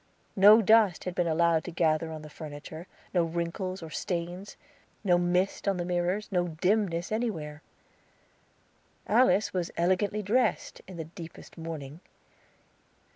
No 0.35 0.63
dust 0.63 1.03
had 1.03 1.13
been 1.13 1.27
allowed 1.27 1.63
to 1.65 1.71
gather 1.71 2.11
on 2.11 2.23
the 2.23 2.29
furniture, 2.31 2.87
no 3.13 3.23
wrinkles 3.23 3.83
or 3.83 3.91
stains. 3.91 4.57
No 5.03 5.19
mist 5.19 5.67
on 5.67 5.77
the 5.77 5.85
mirrors, 5.85 6.27
no 6.31 6.47
dimness 6.59 7.11
anywhere. 7.11 7.61
Alice 9.05 9.53
was 9.53 9.69
elegantly 9.77 10.23
dressed, 10.23 10.81
in 10.87 10.97
the 10.97 11.03
deepest 11.05 11.55
mourning. 11.55 11.99